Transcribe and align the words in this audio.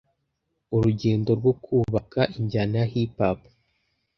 urugendo 0.75 1.29
rwo 1.39 1.53
kubaka 1.63 2.21
injyana 2.37 2.75
ya 2.81 2.87
Hip 2.93 3.13
Hop 3.19 3.39